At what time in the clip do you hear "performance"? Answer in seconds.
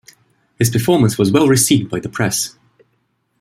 0.71-1.19